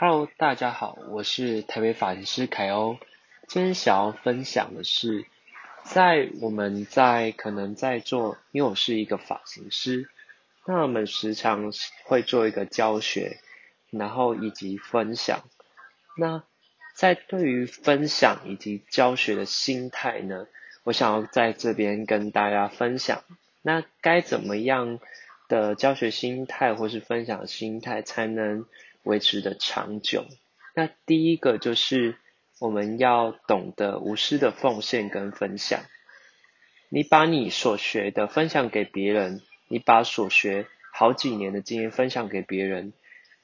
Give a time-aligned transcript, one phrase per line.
[0.00, 2.98] Hello，大家好，我是台北发型师凯欧。
[3.48, 5.26] 今天想要分享的是，
[5.82, 10.08] 在我们在可能在做，因为我是一个发型师，
[10.64, 11.72] 那我们时常
[12.04, 13.40] 会做一个教学，
[13.90, 15.42] 然后以及分享。
[16.16, 16.44] 那
[16.94, 20.46] 在对于分享以及教学的心态呢，
[20.84, 23.24] 我想要在这边跟大家分享。
[23.62, 25.00] 那该怎么样
[25.48, 28.64] 的教学心态或是分享心态才能？
[29.08, 30.26] 维持的长久。
[30.74, 32.16] 那第一个就是
[32.60, 35.80] 我们要懂得无私的奉献跟分享。
[36.90, 42.92] 你把你所学的分享给别人，你把所学好几年的经验分享给别人，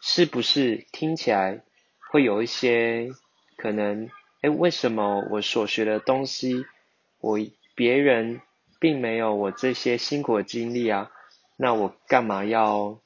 [0.00, 1.62] 是不是听起来
[2.10, 3.10] 会有一些
[3.56, 4.08] 可能？
[4.40, 6.64] 哎，为什么我所学的东西，
[7.20, 7.38] 我
[7.74, 8.40] 别人
[8.78, 11.10] 并没有我这些辛苦的经历啊？
[11.58, 13.02] 那我干嘛要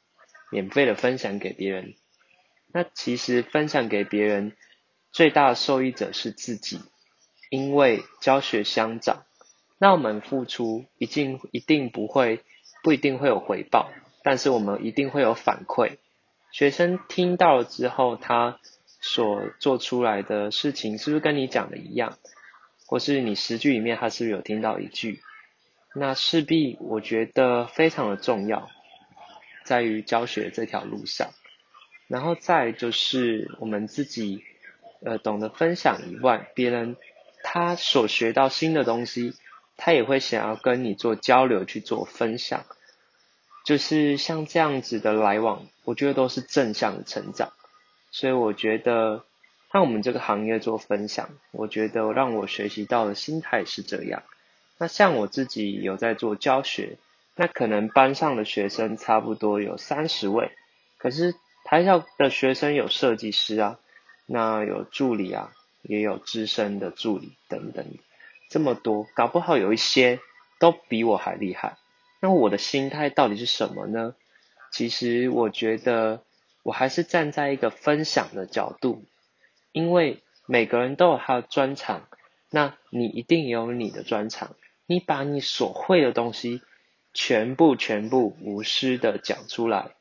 [0.53, 1.95] 免费的分享给别人？
[2.77, 4.57] 那其实分享给别人，
[5.13, 6.81] 最大的受益者是自己，
[7.49, 9.23] 因为教学相长，
[9.79, 12.41] 那我们付出一定一定不会
[12.83, 13.93] 不一定会有回报，
[14.25, 15.99] 但是我们一定会有反馈。
[16.51, 18.59] 学生听到了之后，他
[19.01, 22.19] 所做出来的事情是不是跟你讲的一样？
[22.89, 25.23] 或是你十句里面他是不是有听到一句？
[25.95, 28.69] 那势必我觉得非常的重要，
[29.65, 31.31] 在于教学这条路上。
[32.07, 34.45] 然后再就是我们自己，
[35.03, 36.97] 呃，懂得分享以外，别人
[37.43, 39.35] 他所学到新的东西，
[39.79, 42.67] 他也会想要跟你做交流去做分享，
[43.65, 47.55] 就是像这样子的来往，我觉得都是正向的成长。
[48.11, 49.25] 所以我觉得，
[49.71, 54.23] 看我们这个行业做分享，我觉得让我学习到的心态是这样。
[54.77, 56.99] 那像我自己有在做教学，
[57.35, 60.53] 那可能班上的学生差不多有三十位，
[60.99, 61.35] 可是。
[61.65, 63.81] 台校的学生有设计师啊，
[64.27, 67.87] 那有助理啊，也有资深的助理等等，
[68.51, 70.21] 这么多，搞不好有一些
[70.61, 71.79] 都比我还厉害。
[72.21, 74.15] 那我的心态到底是什么呢？
[74.71, 76.23] 其实我觉得
[76.63, 79.05] 我还是站在一个分享的角度，
[79.73, 82.07] 因为每个人都有他的专长，
[82.51, 84.55] 那你一定有你的专长，
[84.87, 86.61] 你把你所会的东西
[87.15, 89.93] 全部全部无私的讲出来。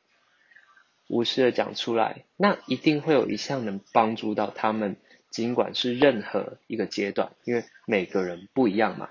[1.08, 4.96] 无私的讲出来，那一定会有一项能帮助到他们，
[5.30, 9.10] 尽管是任何一个阶段，因为每个人不一样嘛。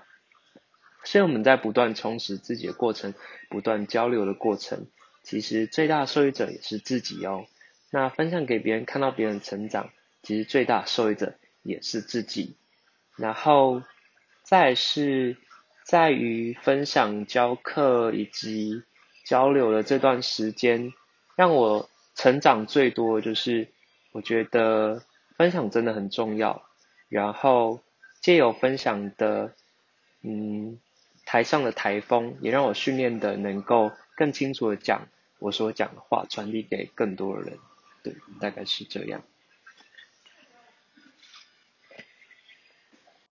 [1.04, 3.14] 所以我们在不断充实自己的过程，
[3.48, 4.86] 不断交流的过程，
[5.22, 7.46] 其实最大的受益者也是自己哦。
[7.90, 9.90] 那分享给别人，看到别人成长，
[10.22, 12.56] 其实最大受益者也是自己。
[13.16, 13.82] 然后
[14.42, 15.36] 再是
[15.84, 18.82] 在于分享、教课以及
[19.24, 20.92] 交流的这段时间。
[21.36, 23.68] 让我成长最多的就是，
[24.12, 25.02] 我觉得
[25.36, 26.62] 分享真的很重要。
[27.08, 27.80] 然后
[28.20, 29.52] 借由分享的，
[30.22, 30.78] 嗯，
[31.24, 35.08] 台上的台风，也让我训练的能够更清楚的讲
[35.38, 37.58] 我所讲的话，传递给更多的人。
[38.02, 39.22] 对，大概是这样。